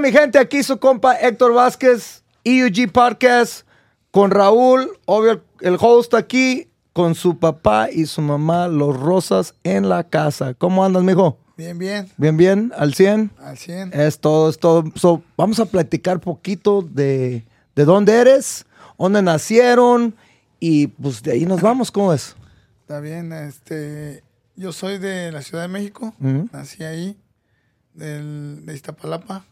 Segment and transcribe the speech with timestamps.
[0.00, 3.66] Mi gente, aquí su compa Héctor Vázquez, EUG Podcast,
[4.10, 9.90] con Raúl, obvio el host aquí, con su papá y su mamá, los Rosas, en
[9.90, 10.54] la casa.
[10.54, 11.38] ¿Cómo andas, mijo?
[11.58, 13.32] Bien, bien, Bien, bien, al 100.
[13.38, 13.92] al 100.
[13.92, 14.84] Es todo, es todo.
[14.94, 17.44] So, vamos a platicar poquito de,
[17.76, 18.64] de dónde eres,
[18.98, 20.14] dónde nacieron
[20.58, 22.36] y pues de ahí nos vamos, ¿cómo es?
[22.80, 24.24] Está bien, este,
[24.56, 27.18] yo soy de la Ciudad de México, nací ahí,
[27.92, 29.44] del, de Iztapalapa.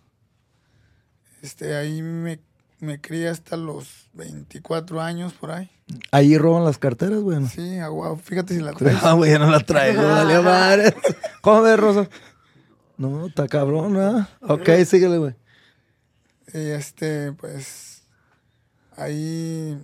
[1.43, 2.41] Este, ahí me,
[2.81, 5.71] me crié hasta los 24 años por ahí.
[6.11, 7.41] Ahí roban las carteras, güey.
[7.41, 7.49] ¿no?
[7.49, 8.99] Sí, agua, fíjate si la traes.
[9.03, 10.95] Ah, güey, no la traigo, vale madre.
[11.41, 12.09] ¿Cómo ves, Rosa?
[12.97, 14.29] No, está cabrón, ¿ah?
[14.41, 15.35] Ok, síguele, güey.
[16.53, 18.03] Y este, pues,
[18.97, 19.79] ahí,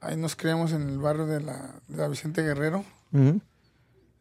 [0.00, 2.84] ahí nos criamos en el barrio de la, de la Vicente Guerrero.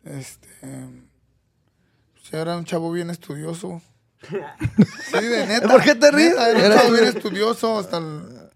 [0.03, 3.81] Este, pues, yo era un chavo bien estudioso.
[4.29, 5.67] Sí, de neta.
[5.69, 6.35] ¿Por qué te ríes?
[6.37, 8.49] Era bien estudioso hasta el-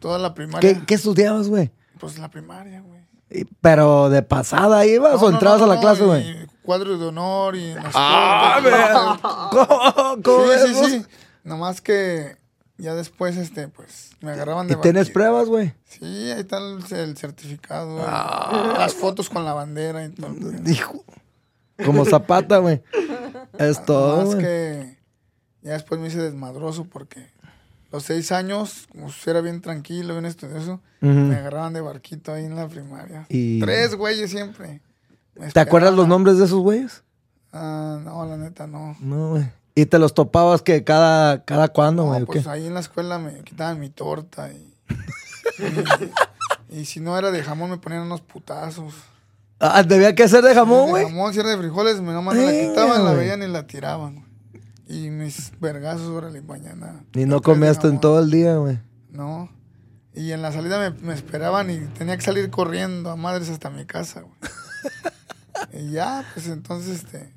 [0.00, 0.60] toda la primaria.
[0.74, 1.70] ¿Qué, qué estudiabas, güey?
[1.98, 2.96] Pues la primaria, güey.
[3.60, 6.46] ¿Pero de pasada ibas No, o entrabas no, a la no, clase, güey?
[6.62, 9.18] Cuadros de honor y Ah, escuela.
[9.50, 11.06] ¿Cómo, cómo Sí, sí, sí.
[11.44, 12.36] Nomás que
[12.78, 15.72] ya después, este, pues, me agarraban de ¿Y tienes pruebas, güey?
[15.86, 18.74] Sí, ahí está el, el certificado, Ah.
[18.78, 20.28] las fotos con la bandera y todo.
[20.60, 21.04] Dijo.
[21.84, 22.82] Como zapata, güey.
[23.58, 24.98] Es todo, Más que
[25.62, 27.28] ya después me hice desmadroso porque
[27.92, 31.12] los seis años, como si era bien tranquilo, bien estudioso, Ujú.
[31.12, 33.26] me agarraban de barquito ahí en la primaria.
[33.28, 34.80] Y- Tres güeyes siempre.
[35.34, 37.02] Me ¿Te acuerdas los nombres de esos güeyes?
[37.52, 38.96] Ah, no, la neta no.
[39.00, 39.48] No, güey.
[39.74, 42.24] ¿Y te los topabas que cada, cada cuándo, güey?
[42.24, 42.50] pues qué?
[42.50, 44.74] ahí en la escuela me quitaban mi torta y,
[46.70, 48.94] y, y si no era de jamón me ponían unos putazos.
[49.58, 51.04] Ah, debía que hacer de jamón, güey.
[51.04, 54.14] jamón, si era de frijoles, me nomás la quitaban, la veían y la tiraban.
[54.16, 54.26] güey.
[54.88, 57.04] Y mis vergazos, órale, mañana.
[57.14, 58.78] Y no comías en todo el día, güey.
[59.10, 59.50] No.
[60.14, 63.70] Y en la salida me, me esperaban y tenía que salir corriendo a madres hasta
[63.70, 64.34] mi casa, güey.
[65.72, 67.32] y ya, pues entonces, este,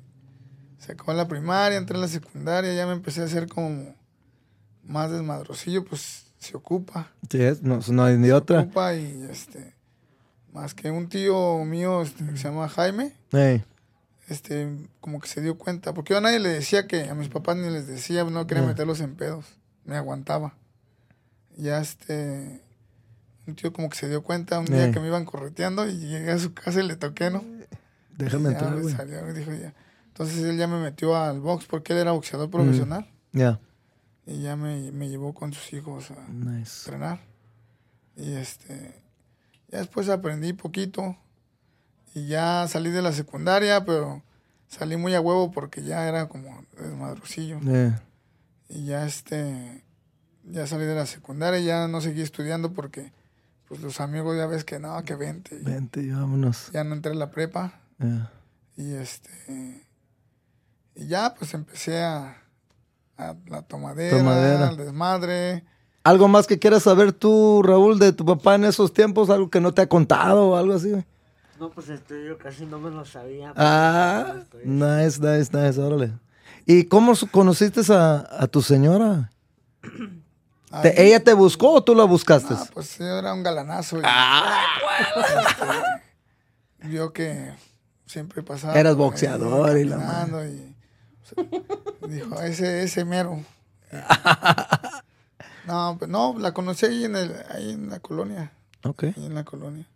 [0.78, 3.94] se acabó la primaria, entré a la secundaria, ya me empecé a hacer como
[4.84, 7.08] más desmadrosillo, pues se ocupa.
[7.30, 8.60] Sí, es, no, no hay ni Se otra.
[8.60, 9.74] ocupa y, este,
[10.52, 13.64] más que un tío mío este, que se llama Jaime, Ey.
[14.28, 14.68] este,
[15.00, 17.56] como que se dio cuenta, porque yo a nadie le decía que, a mis papás
[17.56, 19.46] ni les decía, no quería meterlos en pedos,
[19.84, 20.54] me aguantaba.
[21.56, 22.60] Ya este,
[23.46, 26.30] un tío como que se dio cuenta un día que me iban correteando y llegué
[26.32, 27.44] a su casa y le toqué, ¿no?
[28.16, 28.94] Déjame entrar, güey.
[29.34, 29.72] dijo ya.
[30.08, 32.50] Entonces él ya me metió al box porque él era boxeador Mm.
[32.50, 33.58] profesional Ya.
[34.26, 36.90] y ya me, me llevó con sus hijos a Nice.
[36.90, 37.20] entrenar.
[38.16, 39.00] Y este,
[39.70, 41.16] ya después aprendí poquito
[42.14, 44.22] y ya salí de la secundaria, pero
[44.68, 47.58] salí muy a huevo porque ya era como desmadrocillo.
[47.66, 47.92] Eh,
[48.68, 49.84] Y ya este,
[50.44, 53.12] ya salí de la secundaria y ya no seguí estudiando porque
[53.68, 55.56] pues los amigos ya ves que no, que vente.
[55.62, 56.70] Vente y vámonos.
[56.72, 58.24] ya no entré a la prepa Eh.
[58.76, 59.86] y este,
[60.96, 62.36] y ya pues empecé a,
[63.16, 64.68] a la tomadera, Tomadera.
[64.68, 65.64] al desmadre.
[66.02, 69.28] ¿Algo más que quieras saber tú, Raúl, de tu papá en esos tiempos?
[69.30, 70.92] ¿Algo que no te ha contado o algo así?
[71.58, 73.52] No, pues este, yo casi no me lo sabía.
[73.54, 76.12] Ah, Estoy- nice, nice, nice, órale.
[76.64, 79.30] ¿Y cómo conociste a, a tu señora?
[80.82, 82.54] ¿Te- Ahí- ¿Ella te buscó o tú la buscaste?
[82.56, 83.98] Ah, pues yo era un galanazo.
[83.98, 84.64] Y, Ah,
[86.80, 87.52] este, vio que
[88.06, 88.78] siempre pasaba.
[88.78, 90.74] Eras boxeador y la caminando y,
[91.22, 93.38] o sea, dijo, ese, ese mero.
[95.70, 98.52] No, pues no, la conocí ahí en, el, ahí en la colonia.
[98.82, 99.04] ok.
[99.04, 99.86] Ahí en la colonia.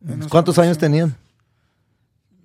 [0.00, 1.16] Nos ¿Cuántos años tenían?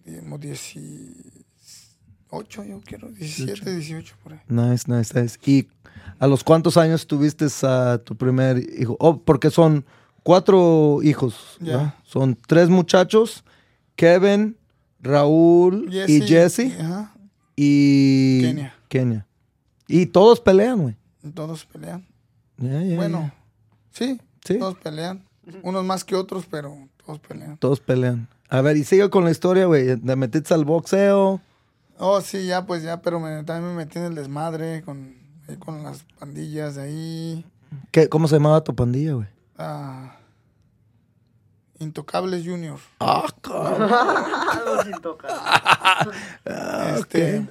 [0.06, 3.10] Digamos 18, yo quiero.
[3.10, 4.40] 17, 18 por ahí.
[4.48, 5.40] Nice, nice, nice.
[5.46, 5.68] ¿Y
[6.20, 8.96] a los cuántos años tuviste a tu primer hijo?
[9.00, 9.84] Oh, porque son
[10.22, 11.58] cuatro hijos.
[12.04, 13.44] Son tres muchachos,
[13.96, 14.56] Kevin,
[15.00, 17.16] Raúl y Jesse Ajá.
[17.56, 18.76] y Kenia.
[18.88, 19.26] Kenia.
[19.88, 20.96] Y todos pelean, güey.
[21.34, 22.06] Todos pelean.
[22.58, 23.32] Bueno,
[23.92, 24.58] sí, Sí.
[24.60, 25.24] todos pelean.
[25.64, 26.76] Unos más que otros, pero
[27.06, 27.58] todos pelean.
[27.58, 28.28] Todos pelean.
[28.50, 29.98] A ver, y sigue con la historia, güey.
[29.98, 31.42] ¿Te metiste al boxeo?
[32.00, 35.16] Oh, sí, ya, pues ya, pero me, también me metí en el desmadre con,
[35.48, 37.46] ahí con las pandillas de ahí.
[37.92, 39.28] ¿Qué, ¿Cómo se llamaba tu pandilla, güey?
[39.58, 40.16] Ah,
[41.80, 42.80] Intocables Junior.
[43.00, 43.90] Ah, cabrón.
[44.84, 45.32] Sin tocar.
[46.46, 47.48] Ah, este,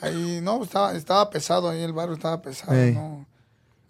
[0.00, 2.74] Ahí, no, estaba, estaba pesado ahí, el barrio estaba pesado.
[2.92, 3.26] ¿no?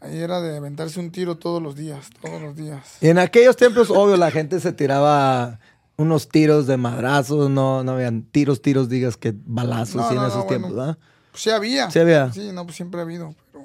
[0.01, 2.99] Ahí era de aventarse un tiro todos los días, todos los días.
[3.01, 5.59] Y en aquellos tiempos, obvio, la gente se tiraba
[5.97, 10.21] unos tiros de madrazos, no, no habían tiros, tiros, digas que balazos No, sí, en
[10.21, 10.87] no, esos no, tiempos, bueno.
[10.87, 10.99] ¿verdad?
[11.31, 11.91] Pues sí había.
[11.91, 12.33] Sí había.
[12.33, 13.65] Sí, no, pues siempre ha habido, pero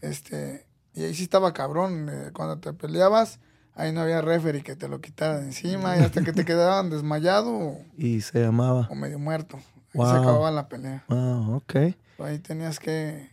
[0.00, 3.38] este, y ahí sí estaba cabrón, eh, cuando te peleabas,
[3.74, 6.90] ahí no había referee que te lo quitara de encima y hasta que te quedaban
[6.90, 8.88] desmayado o, Y se llamaba.
[8.90, 9.56] o medio muerto.
[9.56, 9.62] Ahí
[9.94, 10.06] Wow.
[10.10, 11.04] se acababa la pelea.
[11.08, 11.74] Ah, ok.
[12.18, 13.28] Ahí tenías que,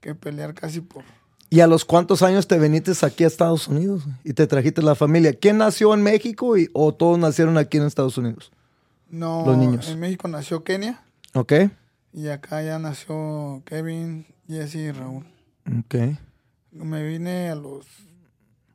[0.00, 1.04] que pelear casi por...
[1.52, 4.94] ¿Y a los cuántos años te viniste aquí a Estados Unidos y te trajiste la
[4.94, 5.32] familia?
[5.34, 8.52] ¿Quién nació en México y, o todos nacieron aquí en Estados Unidos?
[9.08, 9.88] No, Los niños.
[9.88, 11.02] en México nació Kenia
[11.34, 11.52] Ok.
[12.12, 15.26] y acá ya nació Kevin, Jesse y Raúl.
[15.80, 15.96] Ok.
[16.70, 17.84] Me vine a los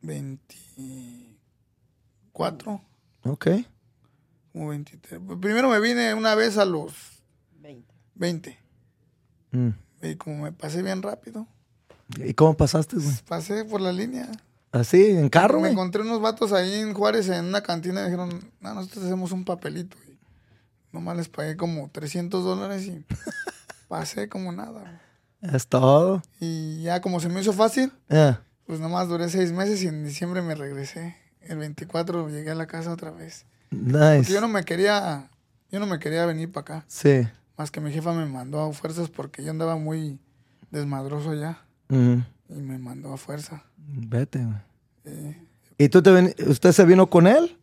[0.01, 2.81] 24,
[3.23, 3.47] Ok.
[4.51, 5.21] como 23.
[5.39, 6.93] Primero me vine una vez a los
[7.61, 7.93] 20.
[8.15, 8.57] 20.
[9.51, 9.69] Mm.
[10.03, 11.47] Y como me pasé bien rápido,
[12.17, 13.15] ¿Y cómo pasaste, güey?
[13.27, 14.27] pasé por la línea.
[14.71, 15.03] ¿Así?
[15.05, 15.71] ¿En carro, me güey?
[15.71, 18.29] encontré unos vatos ahí en Juárez en una cantina y dijeron,
[18.59, 19.95] no, nosotros hacemos un papelito.
[20.07, 20.17] Y
[20.91, 23.05] nomás les pagué como 300 dólares y
[23.87, 25.01] pasé como nada.
[25.41, 26.21] Es todo.
[26.39, 28.41] Y ya como se me hizo fácil, Yeah.
[28.65, 31.15] pues nomás duré seis meses y en diciembre me regresé.
[31.41, 33.45] El 24 llegué a la casa otra vez.
[33.69, 34.33] Porque Nice.
[34.33, 35.29] yo no me quería,
[35.71, 36.85] yo no me quería venir para acá.
[36.87, 37.27] Sí.
[37.57, 40.19] Más que mi jefa me mandó a fuerzas porque yo andaba muy
[40.71, 41.33] desmadroso
[41.89, 43.63] Y me mandó a fuerza.
[43.77, 44.57] Vete, güey.
[45.05, 45.47] Eh,
[45.77, 47.57] ¿Y tú te usted se vino con él?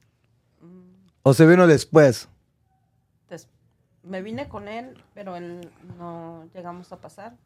[1.22, 2.28] ¿O se vino después?
[4.04, 7.36] Me vine con él, pero él no llegamos a pasar.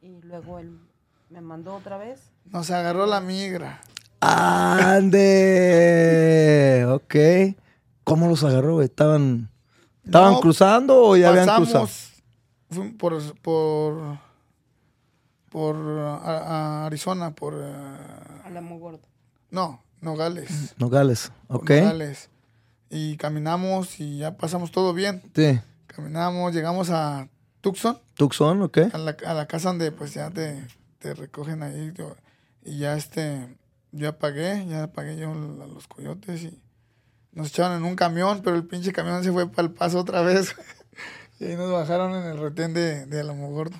[0.00, 0.78] Y luego él
[1.28, 2.30] me mandó otra vez.
[2.46, 3.82] nos agarró la migra.
[4.20, 5.26] ¡Ande!
[6.88, 7.14] ok.
[8.04, 8.86] ¿Cómo los agarró, güey?
[8.86, 9.50] ¿Estaban,
[10.04, 11.88] ¿estaban No, cruzando o ya habían cruzado?
[12.98, 14.18] Por, por,
[15.50, 16.16] por a-
[16.82, 17.54] a Arizona, por...
[17.54, 17.74] eh,
[18.44, 19.00] Álamo Gordo.
[19.50, 20.74] no, Nogales.
[20.78, 21.32] Nogales.
[21.48, 21.70] por Ok.
[21.70, 22.28] Nogales.
[22.90, 25.22] Y caminamos y ya pasamos todo bien.
[25.34, 25.58] Sí.
[25.86, 27.28] Caminamos, llegamos a
[27.62, 28.78] Tucson, Tucson, ok.
[28.92, 30.64] a la, a la casa donde pues ya te,
[30.98, 31.92] te recogen ahí.
[31.94, 32.14] yo-
[32.64, 33.56] y ya este,
[33.92, 36.60] ya pagué, ya pagué yo a los coyotes y
[37.32, 40.20] nos echaron en un camión, pero el pinche camión se fue para el paso otra
[40.22, 40.54] vez.
[41.40, 43.76] y ahí nos bajaron en el retén de, de Alamogordo.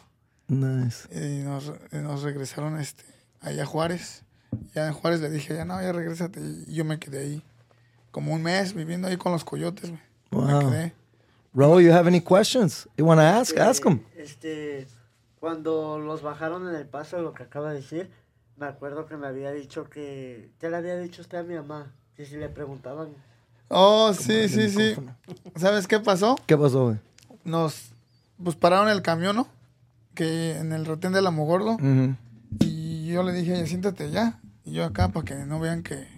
[0.48, 1.08] Nice.
[1.12, 3.04] Y nos, nos regresaron este,
[3.40, 4.22] allá a Juárez.
[4.74, 6.40] Ya en Juárez le dije, ya no, ya regrésate.
[6.66, 7.42] Y yo me quedé ahí
[8.10, 9.90] como un mes viviendo ahí con los coyotes.
[9.90, 10.46] güey.
[10.46, 10.70] Me Wow.
[10.70, 10.92] quedé.
[11.54, 12.88] Raul, you have any questions?
[12.96, 13.50] You want to ask?
[13.50, 14.00] Este, Ask him.
[14.16, 14.86] Este,
[15.40, 18.10] cuando los bajaron en el paso, lo que acaba de decir,
[18.56, 21.92] me acuerdo que me había dicho que, ¿qué le había dicho usted a mi mamá?
[22.14, 23.08] Que si le preguntaban,
[23.68, 24.94] Oh, sí, sí, sí.
[25.56, 26.36] ¿Sabes qué pasó?
[26.46, 26.98] ¿Qué pasó, güey?
[27.44, 27.90] Nos
[28.42, 29.48] pues pararon el camión, ¿no?
[30.16, 31.74] Que en el retén del Amogordo.
[31.74, 32.16] Ujú.
[32.60, 34.40] Y yo le dije, "Oye, siéntate allá.
[34.64, 36.08] Y yo acá para que no vean que...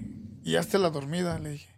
[0.43, 1.69] Y ya esté la dormida, le dije.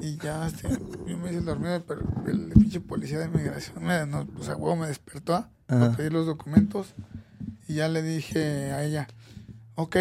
[0.00, 0.68] Y ya, este,
[1.06, 4.56] yo me hice el dormido, pero el pinche policía de migración, me, no, o sea,
[4.56, 5.48] huevo, me despertó a
[5.96, 6.94] pedir los documentos.
[7.68, 9.06] Y ya le dije a ella,
[9.76, 9.96] ok,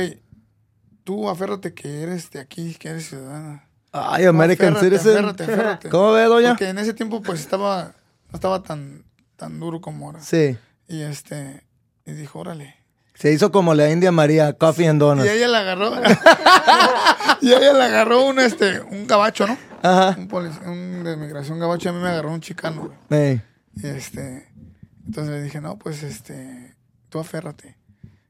[1.04, 3.64] tú aférrate que eres de aquí, que eres ciudadana.
[3.92, 5.12] Ay, American Citizen.
[5.18, 5.90] aférrate, aférrate.
[5.90, 6.50] ¿Cómo ve, doña?
[6.50, 7.94] Porque en ese tiempo pues estaba,
[8.32, 9.04] no estaba tan,
[9.38, 10.20] tan duro como ahora.
[10.22, 10.58] Sí.
[10.88, 11.66] Y este,
[12.06, 12.76] y dijo, órale.
[13.16, 15.26] Se hizo como la India María, Coffee and Donuts.
[15.28, 15.92] Y ella le agarró,
[17.42, 19.58] y ella le agarró un, este, un gabacho, ¿no?
[19.84, 20.16] Ajá.
[20.18, 23.22] Un, polic- un de migración gabacho, y a mí me agarró un chicano, güey.
[23.22, 23.42] Ey.
[23.76, 24.50] Y este,
[25.06, 26.76] entonces le dije, no, pues este,
[27.10, 27.78] tú aférrate.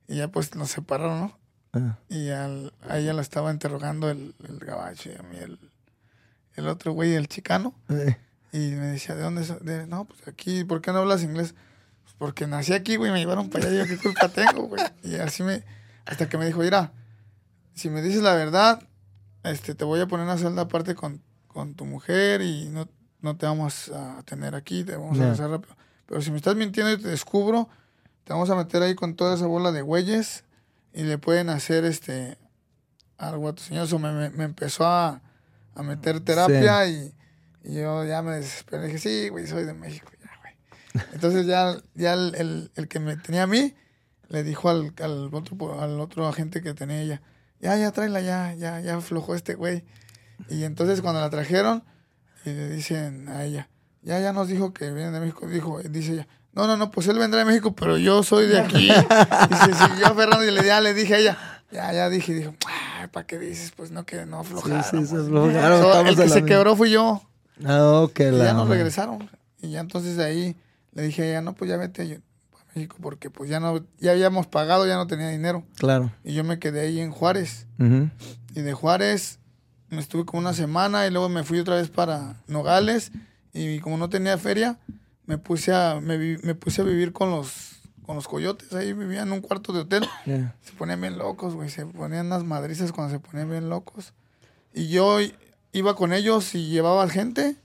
[0.07, 1.39] Y ya pues nos separaron, ¿no?
[1.73, 1.97] Ah.
[2.09, 5.59] Y al- a ella la estaba interrogando el, el gabacho y a mí el,
[6.55, 7.73] el otro güey, el chicano.
[7.89, 8.15] Ey.
[8.51, 9.41] Y me decía, ¿de dónde?
[9.61, 11.55] De, no, pues aquí, ¿por qué no hablas inglés?
[12.17, 14.81] Porque nací aquí, güey, me llevaron para allá, yo qué culpa tengo, güey.
[15.03, 15.63] Y así me,
[16.05, 16.91] hasta que me dijo, mira,
[17.73, 18.81] si me dices la verdad,
[19.43, 22.87] este, te voy a poner una celda aparte con, con tu mujer y no,
[23.21, 25.75] no te vamos a tener aquí, te vamos a regresar rápido.
[26.05, 27.67] Pero si me estás mintiendo y te descubro,
[28.23, 30.43] te vamos a meter ahí con toda esa bola de güeyes
[30.93, 32.37] y le pueden hacer este
[33.17, 33.85] algo a tu señor.
[33.85, 35.21] Eso me, me- me empezó a,
[35.75, 37.13] a meter terapia y,
[37.63, 38.85] y yo ya me desesperé.
[38.87, 40.09] Dije, sí, güey, soy de México.
[41.13, 43.73] Entonces ya, ya el, el- el que me tenía a mí
[44.29, 47.21] le dijo al, al otro, al otro agente que tenía ella,
[47.59, 49.83] ya, ya, tráela, ya, ya, ya aflojó este güey.
[50.49, 51.83] Y entonces cuando la trajeron,
[52.43, 53.69] y le dicen a ella,
[54.01, 57.07] ya, ya nos dijo que viene de México, dijo, dice ella, no, no, no, pues
[57.07, 58.89] él vendrá de México, pero yo soy de aquí.
[58.89, 61.37] y se siguió aferrando y le, ya le dije a ella,
[61.71, 62.53] ya, ya dije, y dijo,
[63.11, 63.71] ¿para qué dices?
[63.75, 64.83] Pues no, que no Sí, aflojaron.
[64.83, 65.25] sí, se pues".
[65.27, 66.45] aflojaron, So, el que se misma.
[66.47, 67.21] quebró fui yo.
[67.65, 69.29] Ah, ok, Y la ya nos regresaron.
[69.61, 70.55] Y ya entonces de ahí
[70.95, 72.21] le dije a ella, no, pues ya vete a
[72.73, 75.63] México porque pues ya no, ya habíamos pagado, ya no tenía dinero.
[75.75, 76.11] Claro.
[76.23, 77.67] Y yo me quedé ahí en Juárez.
[77.77, 79.39] Y de Juárez
[79.89, 83.11] me estuve como una semana y luego me fui otra vez para Nogales.
[83.53, 84.79] Y como no tenía feria,
[85.25, 89.27] me puse a, me, me puse a vivir con los, con los coyotes, ahí vivían
[89.27, 90.07] en un cuarto de hotel.
[90.25, 90.55] Yeah.
[90.61, 91.69] Se ponían bien locos, güey.
[91.69, 94.13] Se ponían unas madrizas cuando se ponían bien locos.
[94.73, 95.19] Y yo
[95.73, 97.57] iba con ellos y llevaba gente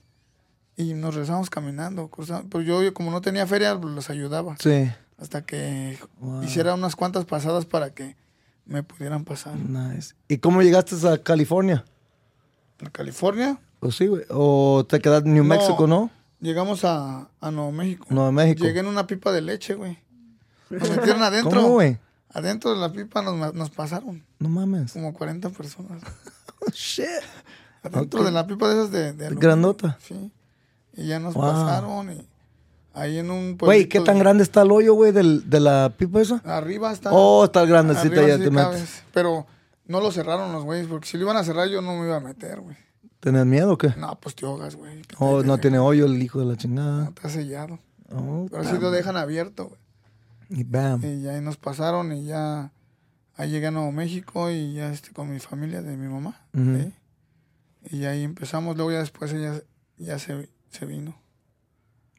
[0.81, 2.07] y nos regresábamos caminando.
[2.07, 2.47] cruzando.
[2.49, 4.55] Pero yo, yo, como no tenía feria, pues, los ayudaba.
[4.59, 4.89] Sí.
[5.19, 6.43] Hasta que Wow.
[6.43, 8.15] hiciera unas cuantas pasadas para que
[8.65, 9.55] me pudieran pasar.
[9.55, 10.15] Nice.
[10.27, 11.85] ¿Y cómo llegaste a California?
[12.79, 14.23] En California, ¿O sí, güey?
[14.29, 15.49] ¿O te quedaste en New No.
[15.55, 16.09] Mexico, no?
[16.39, 18.05] llegamos a, a Nuevo México.
[18.09, 18.63] Nuevo México.
[18.63, 19.99] Llegué en una pipa de leche, güey.
[20.69, 21.51] Nos metieron adentro.
[21.61, 21.97] ¿Cómo, güey?
[22.33, 24.93] Adentro de la pipa nos, pasaron No mames.
[24.93, 26.01] como 40 personas.
[26.73, 27.05] Shit.
[27.83, 29.35] Adentro de la pipa de esas de, de.
[29.35, 29.97] Grandota.
[30.01, 30.31] Sí.
[30.95, 31.43] Y ya nos Wow.
[31.43, 32.27] pasaron y
[32.93, 35.93] ahí en un Güey, ¿qué tan de- grande está el hoyo, güey, del- de la
[35.97, 36.41] pipa esa?
[36.45, 37.11] Arriba está.
[37.13, 38.79] Oh, está grandecita, ya sí te cabes.
[38.79, 39.03] metes.
[39.13, 39.45] Pero
[39.85, 42.17] no lo cerraron los güeyes, porque si lo iban a cerrar yo no me iba
[42.17, 42.75] a meter, güey.
[43.19, 43.89] ¿Tenés miedo o qué?
[43.97, 45.01] No, pues te ahogas, güey.
[45.19, 47.11] Oh, no tiene hoyo el hijo de la chingada.
[47.21, 47.77] has sellado.
[48.13, 49.79] Oh, Pero sí lo dejan abierto, güey.
[50.49, 51.01] Y bam.
[51.03, 52.71] Y ahí nos pasaron y ya
[53.37, 56.41] ahí llegué a Nuevo México y ya este con mi familia de mi mamá.
[57.89, 59.61] Y ahí empezamos, luego ya después ella
[59.97, 61.15] ya se, se vino.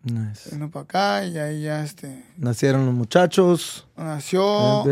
[0.04, 0.50] Nice.
[0.50, 3.86] Se vino para acá y ahí ya este Nacieron los muchachos.
[3.96, 4.84] nació.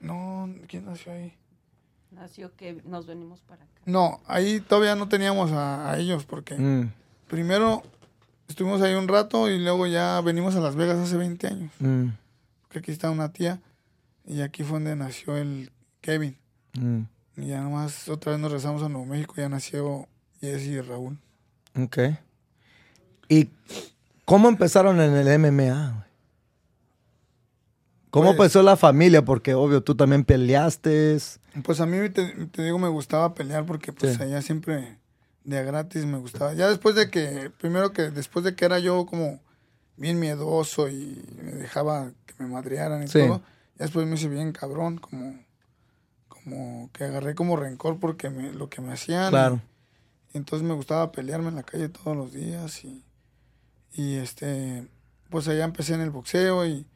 [0.00, 1.34] No, ¿quién nació ahí?
[2.12, 3.72] Nació que nos venimos para acá.
[3.84, 6.92] No, ahí todavía no teníamos a, a ellos porque Mm,
[7.26, 7.82] primero
[8.48, 11.72] estuvimos ahí un rato y luego ya venimos a Las Vegas hace 20 años.
[11.80, 12.06] mm,
[12.62, 13.60] Porque aquí está una tía
[14.26, 16.36] y aquí fue donde nació el Kevin.
[16.74, 17.00] mm.
[17.38, 20.08] Y ya nomás otra vez nos regresamos a Nuevo México, ya nació
[20.40, 21.18] Jesse y Raúl.
[21.80, 21.98] Ok.
[23.28, 23.48] ¿Y
[24.24, 26.06] cómo empezaron en el MMA?
[28.10, 29.24] ¿Cómo Pues- empezó la familia?
[29.24, 31.18] Porque, obvio, tú también peleaste.
[31.62, 34.22] Pues a mí te, te digo, me gustaba pelear porque pues Sí.
[34.22, 34.96] allá siempre
[35.44, 36.54] de a gratis me gustaba.
[36.54, 39.40] Ya después de que, primero que después de que era yo como
[39.96, 43.18] bien miedoso y me dejaba que me madrearan y Sí.
[43.18, 43.38] todo,
[43.78, 45.38] ya después me hice bien cabrón, como,
[46.28, 49.30] como que agarré como rencor porque me, lo que me hacían.
[49.30, 49.56] Claro.
[49.56, 49.60] Y
[50.32, 53.04] entonces me gustaba pelearme en la calle todos los días y,
[53.92, 54.86] y este,
[55.30, 56.86] pues allá empecé en el boxeo y,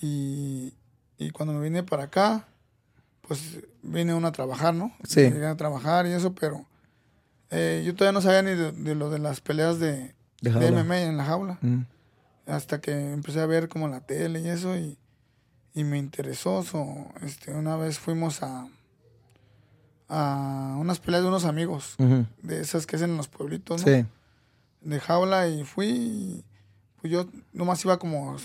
[0.00, 0.74] y,
[1.18, 2.48] y cuando me vine para acá,
[3.22, 4.92] pues vine uno a trabajar, ¿no?
[5.04, 5.20] Sí.
[5.22, 6.66] Llegué a trabajar y eso, pero
[7.50, 10.70] eh, yo todavía no sabía ni de, de lo de las peleas de, De.
[10.72, 11.82] MMA en la jaula, Mm,
[12.46, 14.96] hasta que empecé a ver como la tele y eso y,
[15.74, 16.62] y me interesó.
[16.62, 16.86] so,
[17.22, 18.68] este, una vez fuimos a,
[20.08, 21.96] a unas peleas de unos amigos
[22.42, 23.92] de esas que hacen en los pueblitos, ¿no?
[23.92, 24.06] Sí.
[24.80, 26.44] De jaula y fui, y,
[27.00, 28.36] pues yo nomás iba como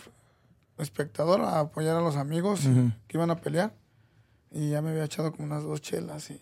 [0.78, 2.62] espectador a apoyar a los amigos
[3.08, 3.74] que iban a pelear
[4.52, 6.42] y ya me había echado como unas dos chelas y,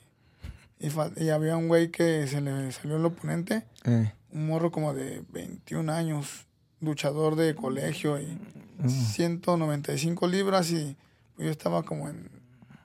[0.79, 5.23] y, había un güey que se le salió el oponente, Eh, un morro como de
[5.31, 6.45] 21 años,
[6.79, 8.37] luchador de colegio y
[8.81, 8.89] Mm.
[8.89, 10.95] 195 libras y
[11.35, 12.29] pues yo estaba como en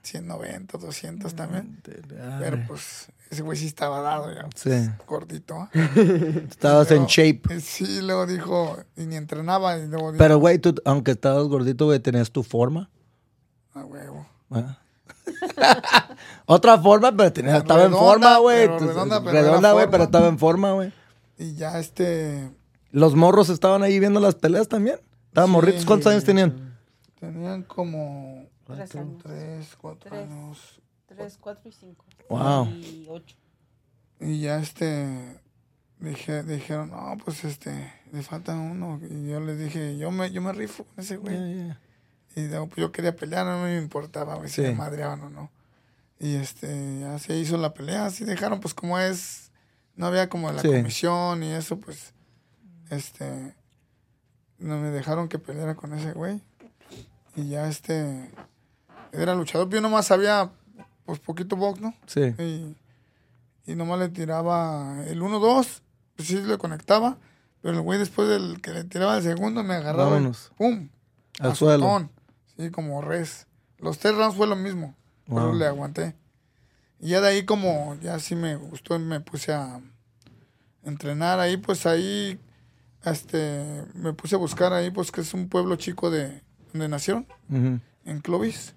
[0.06, 1.80] 190, 200 también.
[2.40, 4.46] Pero pues ese güey sí estaba dado ya.
[4.54, 4.70] Sí.
[5.06, 5.56] Gordito.
[5.56, 5.70] ¿ah?
[6.50, 7.42] Estabas en shape.
[7.50, 11.46] eh, Sí, luego dijo, y ni entrenaba, y luego dijo, Pero, güey, tú, aunque estabas
[11.48, 12.88] gordito, güey, tenías tu forma.
[13.75, 14.26] a huevo.
[14.48, 14.78] ¿verdad?
[16.46, 18.66] Otra forma, pero tenía, estaba en forma, güey.
[18.68, 20.92] redonda, pero Redonda, güey, pero estaba en forma, güey.
[21.38, 22.50] Y ya este,
[22.92, 25.00] Los morros estaban ahí viendo las peleas también.
[25.28, 25.52] Estaban Sí.
[25.52, 25.84] morritos.
[25.84, 26.75] ¿Cuántos años tenían?
[27.20, 29.23] tenían como Tres años.
[29.23, 30.25] tres, cuatro Tres.
[30.28, 30.80] años.
[31.06, 32.04] Tres, cuatro y cinco.
[32.28, 32.66] Wow.
[32.66, 33.37] Y ocho.
[34.20, 35.40] Y ya este,
[36.00, 39.00] dije, dijeron, no, pues este, le falta uno.
[39.08, 41.37] Y yo les dije, yo me, yo me rifo con ese güey.
[41.37, 41.80] Yeah, yeah.
[42.35, 44.62] Y pues, yo quería pelear, no me importaba güey, si Sí.
[44.62, 45.50] me madreaban o no.
[46.18, 49.52] Y este, ya se hizo la pelea, así dejaron, pues como es,
[49.94, 50.68] no había como la Sí.
[50.68, 52.14] comisión y eso, pues,
[52.90, 53.54] este,
[54.58, 56.40] no me dejaron que peleara con ese güey.
[57.37, 58.30] Y ya este,
[59.12, 60.50] era luchador, yo nomás sabía,
[61.04, 61.94] pues poquito box, ¿no?
[62.06, 62.34] Sí.
[62.38, 62.76] Y,
[63.72, 65.80] y nomás le tiraba el 1-2,
[66.16, 67.16] pues sí le conectaba,
[67.62, 70.52] pero el güey después del que le tiraba el segundo me agarraba, y Vámonos.
[70.56, 70.88] ¡pum!
[71.40, 72.08] Al suelo.
[72.56, 73.46] Sí, como res.
[73.78, 74.94] Los tres rounds fue lo mismo,
[75.26, 75.54] pero Wow.
[75.54, 76.16] le aguanté.
[77.00, 79.80] Y ya de ahí como, ya sí me gustó, me puse a
[80.82, 82.38] entrenar ahí, pues ahí,
[83.04, 87.26] este, me puse a buscar ahí, pues que es un pueblo chico de donde nacieron,
[87.50, 88.75] en Clovis,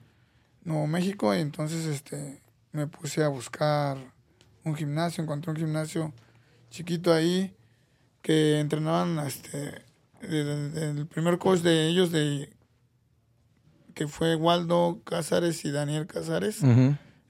[0.63, 3.97] Nuevo México, y entonces, este, me puse a buscar
[4.63, 6.13] un gimnasio, encontré un gimnasio
[6.69, 7.53] chiquito ahí,
[8.21, 9.83] que entrenaban, este,
[10.21, 12.49] de- de- el primer coach de ellos, de
[13.95, 16.61] que fue Waldo Cázares y Daniel Cázares,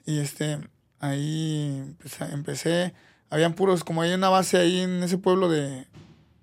[0.06, 0.60] y este,
[1.00, 2.94] ahí empecé, empecé,
[3.30, 5.88] habían puros, como hay una base ahí en ese pueblo de,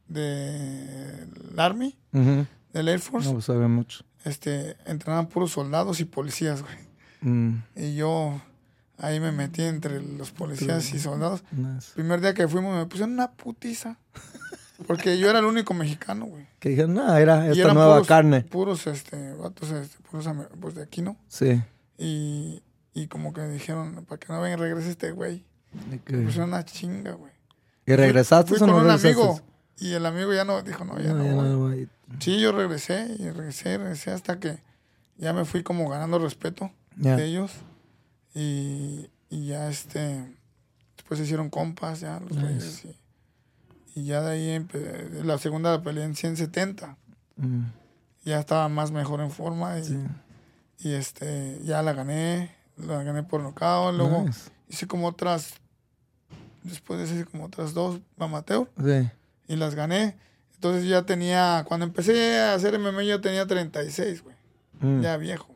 [0.08, 1.96] del Army,
[2.72, 4.04] del Air Force, No sabe mucho.
[4.26, 6.74] Este, entrenaban puros soldados y policías, güey.
[7.22, 8.40] Mm, Y yo
[8.98, 11.42] ahí me metí entre los policías y soldados.
[11.52, 11.92] nice.
[11.94, 13.96] Primer día que fuimos me pusieron una putiza.
[14.86, 16.46] Porque yo era el único mexicano, güey.
[16.58, 18.42] Que dijeron, no, era esta nueva puros, carne.
[18.42, 20.28] Puros, este, vatos, este, puros
[20.60, 21.16] pues de aquí, ¿no?
[21.28, 21.62] Sí.
[21.96, 25.46] Y, y como que dijeron, para que no venga regrese este güey.
[25.88, 27.32] Me pusieron una chinga, güey.
[27.86, 29.08] ¿Y regresaste Fui o con no un regresaste?
[29.08, 29.40] amigo.
[29.78, 31.48] Y el amigo ya no, dijo, no, ya No, no, ya voy.
[31.48, 31.88] no voy.
[32.20, 34.58] Sí, yo regresé y regresé, regresé hasta que
[35.18, 37.52] ya me fui como ganando respeto de ellos.
[38.34, 40.24] Y, y ya este,
[40.96, 42.88] después se hicieron compas ya los Nice.
[43.94, 46.96] Y, y ya de ahí empe- la segunda la peleé en 170.
[47.36, 47.64] Mm,
[48.24, 49.98] Ya estaba más mejor en forma y, sí.
[50.80, 52.54] y este, ya la gané.
[52.76, 53.94] La gané por nocaut.
[53.94, 54.50] Luego Nice.
[54.68, 55.54] hice como otras,
[56.62, 58.70] después de eso hice como otras dos amateur.
[58.78, 59.08] Sí.
[59.48, 60.16] Y las gané.
[60.54, 64.36] Entonces yo ya tenía, cuando empecé a hacer MMA yo tenía 36, güey,
[64.80, 65.54] Mm, ya viejo.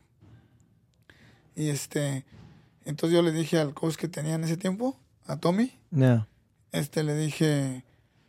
[1.55, 2.25] Y este,
[2.85, 6.27] entonces yo le dije al coach que tenía en ese tiempo, a Tommy, ya.
[6.73, 7.85] este, le dije,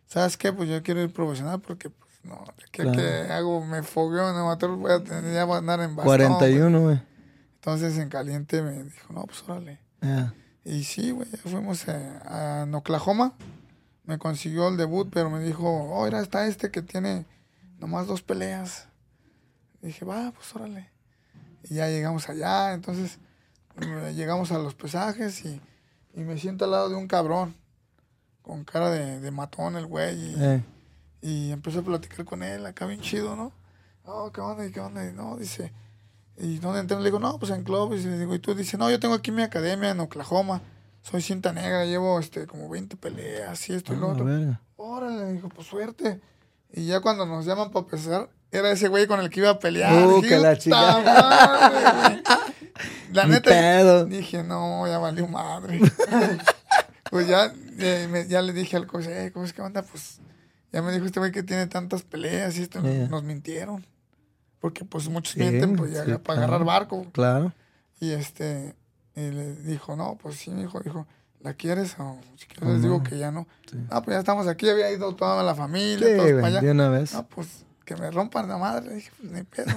[0.08, 0.52] ¿sabes qué?
[0.52, 2.92] Pues yo quiero ir profesional porque, pues, no, a Claro.
[2.94, 6.06] que hago, me fogueo en amateur, voy a tener, ya voy a andar en bastón.
[6.06, 7.02] 41, güey.
[7.56, 9.80] Entonces en caliente me dijo, no, pues órale.
[10.02, 10.34] Ya.
[10.66, 11.92] Y sí, güey, ya fuimos eh,
[12.26, 13.34] a, en Oklahoma.
[14.12, 17.26] Me consiguió el debut, pero me dijo, oh, mira, está este que tiene
[17.80, 18.90] nomás dos peleas.
[19.82, 20.90] dije, va, pues órale.
[21.64, 23.20] Y ya llegamos allá, entonces
[23.80, 25.62] eh, llegamos a los pesajes y,
[26.14, 27.56] y me siento al lado de un cabrón,
[28.42, 30.14] con cara de, de matón el güey.
[30.20, 30.64] Y, Eh,
[31.22, 33.54] y empecé a platicar con él, acá bien chido, ¿no?
[34.04, 34.66] Oh, ¿qué onda?
[34.66, 35.08] ¿Y qué onda?
[35.08, 35.72] Y no, dice,
[36.36, 37.06] ¿y dónde entrenas?
[37.06, 37.94] Le digo, no, pues en club.
[37.94, 38.54] Y le digo, ¿y tú?
[38.56, 40.62] Dice, no, yo tengo aquí mi academia en Oklahoma.
[41.02, 44.26] Soy cinta negra, llevo este como 20 peleas y esto y lo a otro.
[44.26, 44.58] ver.
[44.78, 46.20] Órale, dijo, pues suerte.
[46.74, 49.60] Y ya cuando nos llaman para pesar, era ese güey con el que iba a
[49.60, 50.06] pelear.
[50.08, 51.02] Uh, que la "Puta chingada".
[51.04, 52.24] madre, güey".
[53.14, 54.06] La neta, pedo.
[54.06, 55.80] dije, no, ya valió madre.
[57.10, 59.82] pues ya, eh, me- ya le dije al coach, eh, ¿cómo es que onda?
[59.82, 60.20] Pues
[60.72, 63.08] ya me dijo este güey que tiene tantas peleas y esto, Yeah.
[63.08, 63.86] nos mintieron.
[64.60, 66.42] Porque pues muchos Sí, mienten pues, ya, sí, para claro.
[66.44, 67.08] agarrar barco.
[67.12, 67.52] Claro.
[68.00, 68.76] Y este,
[69.16, 71.06] y le dijo, no, pues sí, mi hijo, dijo,
[71.42, 71.96] ¿la quieres?
[72.00, 73.04] O si quieres ¿O les digo no?
[73.04, 73.48] que ya no.
[73.70, 73.78] Sí.
[73.90, 76.62] No, pues ya estamos aquí, había ido toda la familia, Sí, todos para allá.
[76.62, 77.14] de una vez.
[77.14, 78.96] No, pues que me rompan la madre.
[78.96, 79.72] Dije, pues ni pedo.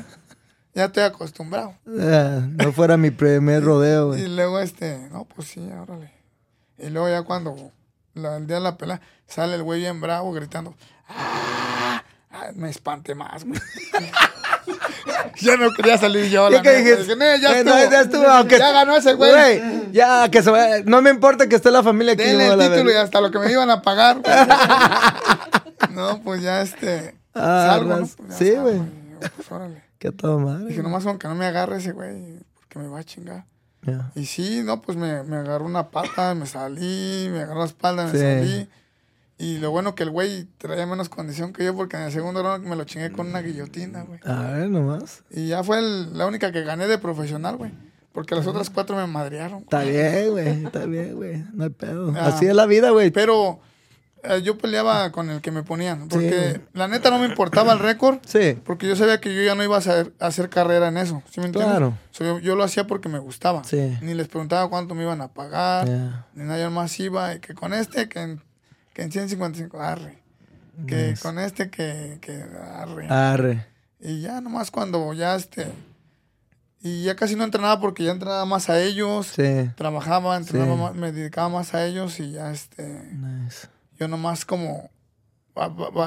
[0.74, 1.74] ya estoy acostumbrado.
[2.00, 4.36] Ah, no fuera mi primer rodeo, Y güey.
[4.36, 6.12] luego este, no, pues sí, órale.
[6.78, 7.56] Y luego ya cuando
[8.14, 10.74] la- el día de la pelea, sale el güey bien bravo gritando.
[11.08, 12.02] "¡Ah!".
[12.36, 13.60] Ah, me espanté más, güey.
[15.40, 16.48] ya no quería salir yo.
[16.50, 16.96] ¿Ya la dijiste?
[17.02, 17.74] Dije, "Nee, ya, estuvo.
[17.90, 19.30] ya estuvo, aunque- Ya ganó ese güey.
[19.32, 20.82] Güey, ya, que se vaya.
[20.84, 22.22] No me importa que esté la familia aquí.
[22.24, 24.18] Denle el la título y hasta lo que me iban a pagar.
[25.90, 27.14] no, pues ya este.
[27.34, 28.06] Ah, salgo, ¿no?
[28.06, 28.80] Pues sí, güey.
[29.36, 29.82] pues, órale.
[29.98, 30.66] Qué todo madre.
[30.66, 33.44] Dije, nomás con que no me agarre ese güey, porque me va a chingar.
[34.14, 38.04] Y sí, no, pues me, me agarró una pata, me salí, me agarró la espalda,
[38.06, 38.18] me Sí.
[38.18, 38.68] salí.
[39.36, 42.42] Y lo bueno que el güey traía menos condición que yo, porque en el segundo
[42.42, 44.20] round me lo chingué con una guillotina, güey.
[44.24, 45.24] A ver, nomás.
[45.30, 47.72] Y ya fue el- la única que gané de profesional, güey.
[48.12, 49.62] Porque las otras cuatro me madrearon.
[49.62, 50.64] Está bien, güey.
[50.64, 51.44] Está bien, güey.
[51.52, 52.14] No hay pedo.
[52.16, 52.26] Ah.
[52.28, 53.10] Así es la vida, güey.
[53.10, 53.58] Pero
[54.22, 56.06] eh, yo peleaba con el que me ponían.
[56.08, 58.18] Porque la neta no me importaba el récord.
[58.24, 58.56] Sí.
[58.64, 61.24] Porque yo sabía que yo ya no iba a hacer, a hacer carrera en eso.
[61.28, 61.72] ¿Sí me entiendes?
[61.72, 61.98] Claro.
[62.12, 63.64] So, yo, yo lo hacía porque me gustaba.
[63.64, 63.98] Sí.
[64.00, 65.88] Ni les preguntaba cuánto me iban a pagar.
[66.34, 67.34] Ni nada más iba.
[67.34, 68.40] Y que con este, que en,
[68.94, 70.18] que en 155, arre.
[70.86, 72.42] Que con este, que, que
[72.76, 73.06] arre.
[73.08, 73.66] Arre.
[74.00, 75.66] Y ya nomás cuando ya este...
[76.82, 79.28] Y ya casi no entrenaba porque ya entrenaba más a ellos.
[79.34, 79.70] Sí.
[79.76, 80.80] Trabajaba, entrenaba Sí.
[80.80, 82.86] más, me dedicaba más a ellos y ya este...
[83.12, 83.68] Nice.
[83.98, 84.90] Yo nomás como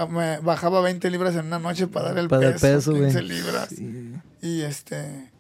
[0.10, 3.04] me bajaba 20 libras en una noche para dar el Para el peso, peso, güey.
[3.06, 3.70] 15 libras.
[3.70, 4.14] Sí.
[4.42, 5.32] Y este,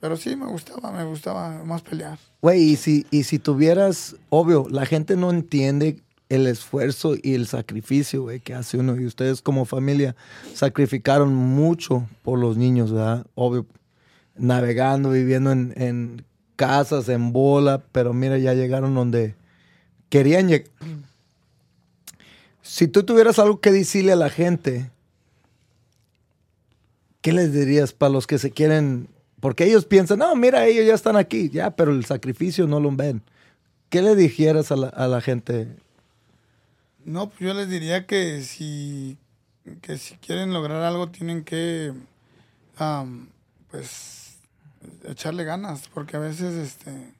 [0.00, 2.18] pero sí me gustaba, me gustaba más pelear.
[2.42, 7.46] Güey, y si, y si tuvieras, obvio, la gente no entiende el esfuerzo y el
[7.46, 8.96] sacrificio, que hace uno.
[8.96, 10.16] Y ustedes como familia
[10.54, 13.26] sacrificaron mucho por los niños, ¿verdad?
[13.34, 13.66] Obvio,
[14.36, 16.24] navegando, viviendo en, en
[16.56, 19.34] casas, en bola, pero mira, ya llegaron donde
[20.08, 20.70] querían llegar.
[22.62, 24.90] Si tú tuvieras algo que decirle a la gente,
[27.20, 29.08] ¿qué les dirías para los que se quieren?
[29.38, 32.90] Porque ellos piensan, no, mira, ellos ya están aquí, ya, pero el sacrificio no lo
[32.90, 33.22] ven.
[33.88, 35.68] ¿Qué le dijeras a la, a la gente?
[37.06, 39.16] No, pues yo les diría que si,
[39.80, 41.94] que si quieren lograr algo tienen que,
[43.70, 44.38] pues,
[45.04, 47.14] echarle ganas, porque a veces, este,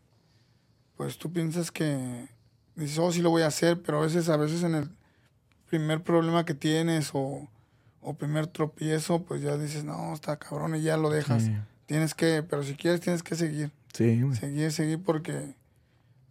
[0.96, 2.28] pues tú piensas que,
[2.74, 4.90] dices, oh, sí lo voy a hacer, pero a veces, a veces en el,
[5.68, 7.48] primer problema que tienes o,
[8.00, 11.44] o primer tropiezo, pues ya dices, no, está cabrón y ya lo dejas.
[11.44, 11.56] Sí.
[11.86, 14.36] Tienes que, pero si quieres tienes que seguir, Sí, güey.
[14.36, 15.54] seguir, seguir porque,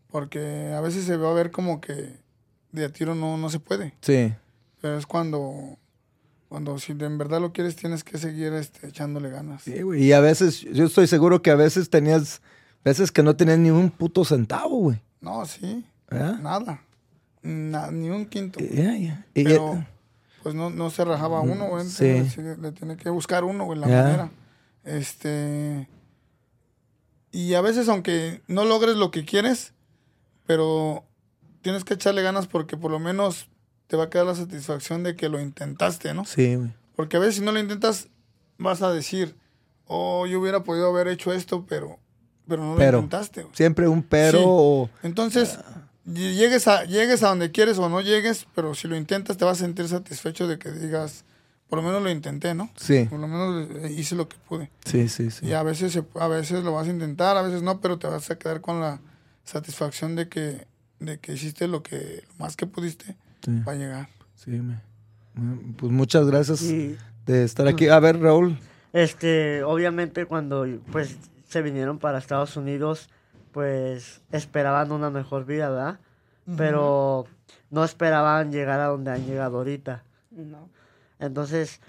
[0.10, 2.25] porque a veces se va a ver como que
[2.76, 3.94] de a tiro no, no se puede.
[4.02, 4.34] Sí.
[4.82, 5.78] Pero es cuando,
[6.50, 9.64] cuando si en verdad lo quieres tienes que seguir este, echándole ganas.
[9.64, 10.04] Sí, güey.
[10.04, 12.42] Y a veces, yo estoy seguro que a veces tenías,
[12.84, 15.02] veces que no tenías ni un puto centavo, güey.
[15.22, 16.38] No, sí, ¿Verdad?
[16.40, 16.82] nada.
[17.42, 18.60] Na- ni un quinto.
[18.60, 19.26] Ya, ya.
[19.34, 19.84] Y- Pero
[20.44, 21.86] pues no, no se rajaba uno, güey.
[21.86, 22.24] Sí.
[22.62, 24.30] Le, tiene que buscar uno, güey, la manera.
[24.84, 25.88] Este.
[27.32, 29.74] Y a veces, aunque no logres lo que quieres,
[30.46, 31.04] pero
[31.66, 33.48] tienes que echarle ganas porque por lo menos
[33.88, 36.24] te va a quedar la satisfacción de que lo intentaste, ¿no?
[36.26, 36.70] sí, güey.
[36.96, 38.08] Porque a veces si no lo intentas,
[38.60, 39.36] vas a decir,
[39.88, 41.98] oh, yo hubiera podido haber hecho esto, pero,
[42.48, 43.56] pero no lo intentaste, güey.
[43.56, 44.44] Siempre un pero Sí.
[44.48, 44.90] o...
[45.02, 45.58] Entonces,
[46.08, 49.44] ll- llegues a, llegues a donde quieres o no llegues, pero si lo intentas te
[49.44, 51.26] vas a sentir satisfecho de que digas,
[51.68, 52.70] por lo menos lo intenté, ¿no?
[52.76, 54.70] Sí, Por lo menos eh, hice lo que pude.
[54.86, 55.48] sí, sí, sí.
[55.48, 58.30] Y a veces, a veces lo vas a intentar, a veces no, pero te vas
[58.30, 59.02] a quedar con la
[59.44, 60.68] satisfacción de que,
[61.06, 64.10] de que hiciste lo que lo más que pudiste Sí, para llegar.
[64.36, 64.82] sí, me-
[65.36, 67.88] me- Pues muchas gracias Y de estar aquí.
[67.90, 68.58] A ver, Raúl.
[68.94, 73.10] este, obviamente cuando pues se vinieron para Estados Unidos,
[73.52, 76.00] pues esperaban una mejor vida, ¿verdad?
[76.58, 77.26] Pero
[77.72, 80.04] no esperaban llegar a donde han llegado ahorita.
[80.32, 80.70] No.
[81.20, 81.82] Entonces,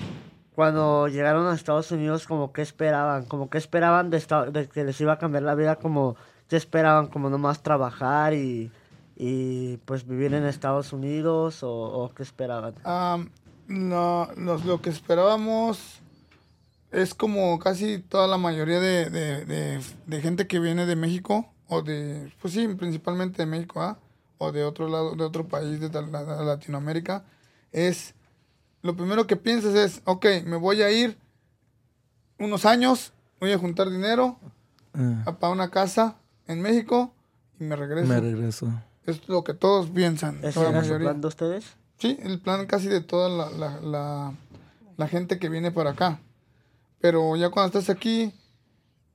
[0.55, 4.85] cuando llegaron a Estados Unidos, como que esperaban, como que esperaban de, esta- de que
[4.85, 6.17] les iba a cambiar la vida, como
[6.49, 8.71] que esperaban, como nomás trabajar y,
[9.17, 12.75] y pues vivir en Estados Unidos o, o qué esperaban.
[12.85, 13.31] Am,
[13.67, 16.01] no, nos- lo que esperábamos
[16.93, 21.47] es como casi toda la mayoría de, de- de- de gente que viene de México,
[21.69, 23.99] o de, pues sí, principalmente de México, ¿ah?
[24.39, 27.25] o de otro lado, de otro país de Latinoamérica,
[27.73, 28.15] es,
[28.83, 31.17] lo primero que piensas es, ok, me voy a ir
[32.39, 34.39] unos años, voy a juntar dinero
[34.95, 37.13] Ah, a- para una casa en México
[37.59, 38.07] y me regreso.
[38.09, 38.69] me regreso.
[39.07, 41.77] Es lo que todos piensan, ¿Ese era su plan de ustedes?
[41.99, 44.35] Sí, el plan casi de toda la, la, la,
[44.97, 46.21] la gente que viene para acá.
[47.01, 48.33] Pero ya cuando estás aquí,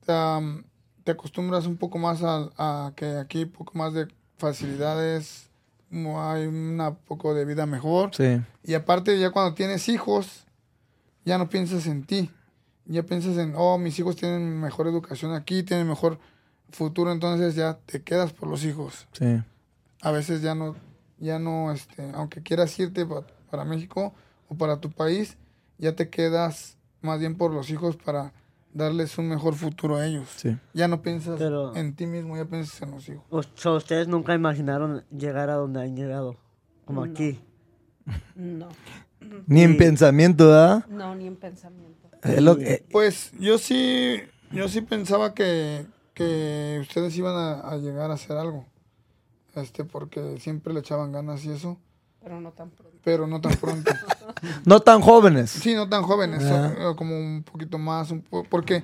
[0.04, 5.48] te acostumbras un poco más a, a que aquí hay un poco más de facilidades,
[5.90, 8.10] hay un poco de vida mejor.
[8.14, 10.44] Sí, Y aparte, ya cuando tienes hijos,
[11.24, 12.30] ya no piensas en ti.
[12.86, 16.18] Ya piensas en, oh, mis hijos tienen mejor educación aquí, tienen mejor
[16.70, 19.42] futuro, entonces ya te quedas por los hijos sí.
[20.02, 20.76] A veces ya no,
[21.18, 24.12] ya no, este, aunque quieras irte pa- para México
[24.48, 25.38] o para tu país,
[25.78, 28.32] ya te quedas más bien por los hijos para
[28.74, 30.28] darles un mejor futuro a ellos.
[30.36, 30.56] Sí.
[30.74, 33.24] Ya no piensas Pero- en ti mismo, ya piensas en los hijos.
[33.30, 36.36] O sea, ustedes nunca imaginaron llegar a donde han llegado,
[36.84, 37.12] como No.
[37.12, 37.40] aquí.
[38.34, 38.68] No.
[39.46, 40.86] Ni en pensamiento, ¿verdad?
[40.88, 42.08] No, ni en pensamiento.
[42.24, 47.76] Es lo que- Pues yo sí, yo sí pensaba que, que ustedes iban a, a
[47.76, 48.66] llegar a hacer algo,
[49.54, 51.78] este, porque siempre le echaban ganas y eso,
[52.22, 52.98] Pero no tan pronto.
[53.04, 53.90] pero no tan pronto.
[54.64, 55.50] no tan jóvenes.
[55.50, 56.74] Sí, no tan jóvenes, Ah.
[56.90, 58.82] o- como un poquito más, un po- porque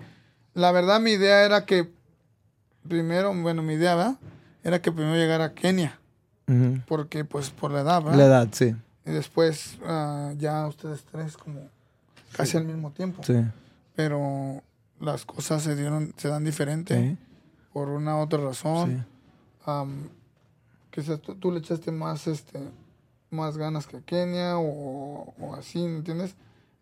[0.54, 1.90] la verdad mi idea era que
[2.86, 4.16] primero, bueno, mi idea, ¿verdad?
[4.64, 5.98] Era que primero llegara a Kenia,
[6.86, 8.18] porque pues por la edad, ¿verdad?
[8.18, 8.74] La edad, sí.
[9.06, 11.60] Y después ah, ya ustedes tres como
[12.32, 13.22] casi al mismo tiempo.
[13.22, 13.34] Sí.
[13.94, 14.62] Pero
[15.00, 17.18] las cosas se dieron, se dan diferente Sí.
[17.72, 19.06] por una u otra razón.
[19.64, 19.70] Sí.
[20.90, 22.58] Quizás tú, tú le echaste más este
[23.30, 26.34] más ganas que Kenia o, o así, ¿me entiendes?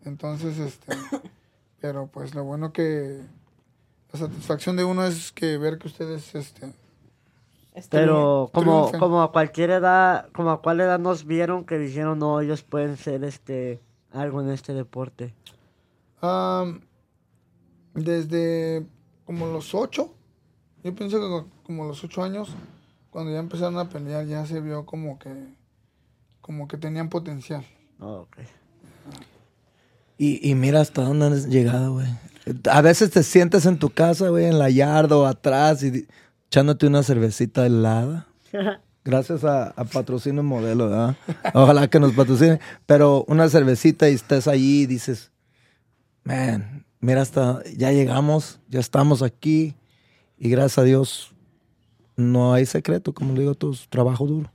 [0.04, 0.92] Entonces, este,
[1.80, 3.20] pero pues lo bueno que
[4.12, 6.72] la satisfacción de uno es que ver que ustedes, este,
[7.74, 9.00] Está Pero como, Triunfen.
[9.00, 12.96] como a cualquier edad, como a cuál edad nos vieron que dijeron, no, ellos pueden
[12.96, 13.80] ser este
[14.12, 15.34] algo en este deporte.
[16.22, 16.80] am,
[17.94, 18.86] desde
[19.24, 20.14] como los ocho,
[20.84, 22.54] yo pienso que co- como los ocho años,
[23.16, 25.30] cuando ya empezaron a pelear, ya se vio como que,
[26.42, 27.64] como que tenían potencial.
[27.98, 28.36] Oh, ok.
[30.18, 32.08] Y, y mira hasta dónde has llegado, güey.
[32.70, 36.06] A veces te sientes en tu casa, güey, en la yarda o atrás y
[36.48, 38.26] echándote una cervecita helada.
[39.02, 41.16] Gracias a, a Patrocinio Modelo, ¿verdad?
[41.54, 42.60] Ojalá que nos patrocine.
[42.84, 45.32] Pero una cervecita y estás allí y dices,
[46.22, 49.74] man, mira hasta, ya llegamos, ya estamos aquí.
[50.36, 51.32] Y gracias a Dios,
[52.16, 54.50] no hay secreto, como le digo, todo es trabajo duro.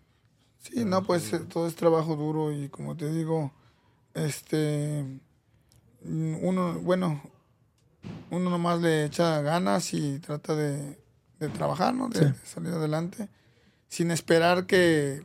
[0.60, 3.52] Sí, no, pues eh, todo es trabajo duro y como te digo,
[4.14, 5.06] este,
[6.04, 7.22] uno, bueno,
[8.30, 11.00] uno nomás le echa ganas y trata de,
[11.40, 12.10] de trabajar, ¿no?
[12.10, 12.26] De, Sí.
[12.26, 13.30] de salir adelante,
[13.88, 15.24] sin esperar que,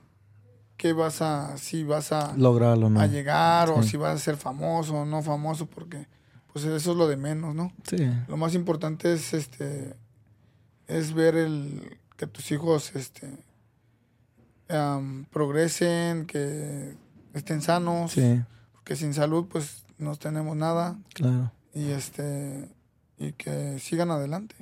[0.77, 3.01] qué vas a, si vas a, Lograrlo, ¿no?
[3.01, 6.07] a llegar o si vas a ser famoso o no famoso, porque
[6.53, 7.73] pues eso es lo de menos, ¿no?
[7.89, 8.09] Sí.
[8.29, 9.95] Lo más importante es este
[10.87, 13.45] es ver el que tus hijos este
[15.31, 16.95] progresen, que
[17.35, 21.53] estén sanos, Sí, porque sin salud pues no tenemos nada claro.
[21.75, 22.69] y este
[23.19, 24.55] y que sigan adelante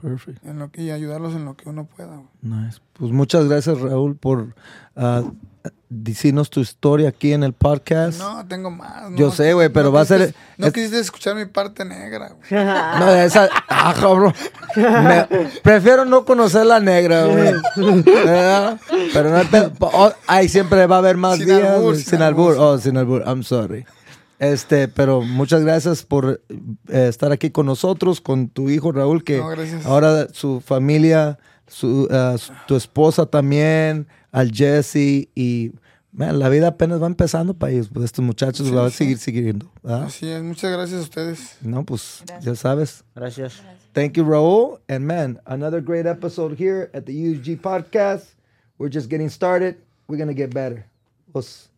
[0.00, 0.44] Perfect.
[0.44, 2.16] en lo que, y ayudarlos en lo que uno pueda.
[2.16, 2.28] güey.
[2.42, 2.80] Nice.
[2.92, 4.54] Pues muchas gracias, Raúl, por
[4.94, 5.22] ah,
[5.88, 8.18] decirnos tu historia aquí en el podcast.
[8.18, 9.04] No, tengo más.
[9.16, 12.64] Yo sé, güey, pero va a ser- No es- quisiste escuchar mi parte negra, güey.
[12.98, 13.48] No, esa.
[13.68, 14.34] Ah, cabrón.
[14.76, 15.26] Me-
[15.62, 17.54] prefiero no conocer la negra, güey.
[19.12, 19.70] Pero no te.
[19.80, 21.62] oh, ay, siempre va a haber más Sin días.
[21.70, 22.52] albur, sin sin albur.
[22.52, 22.64] albur.
[22.66, 23.22] Oh, sin albur.
[23.26, 23.84] I'm sorry.
[24.38, 26.42] Este, pero muchas gracias por
[26.88, 29.48] eh, estar aquí con nosotros, con tu hijo Raúl, que No,
[29.86, 35.72] ahora su familia, su, ah, su- tu esposa también, al Jesse y
[36.12, 37.88] man, la vida apenas va empezando para ellos.
[37.92, 39.70] Pues estos muchachos Sí, van a seguir siguiendo.
[39.82, 40.04] ¿verdad?
[40.04, 41.56] Así es, muchas gracias a ustedes.
[41.62, 42.44] No, pues Gracias.
[42.44, 43.04] ya sabes.
[43.14, 43.62] Gracias.
[43.92, 44.78] Thank you, Raul.
[44.88, 48.34] And man, another great episode here at the UG podcast.
[48.78, 49.76] We're just getting started.
[50.06, 50.84] We're going to get better.
[51.32, 51.68] We'll, s-